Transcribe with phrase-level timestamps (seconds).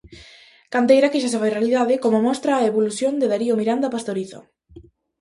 [0.73, 4.39] Canteira que xa se fai realidade, como mostra a evolución de Darío Miranda Pastoriza.